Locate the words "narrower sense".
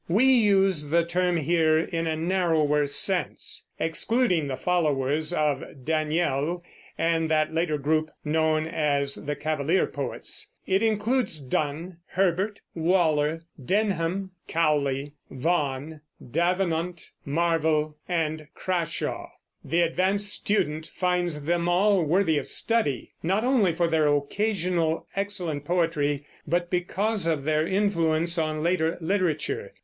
2.15-3.67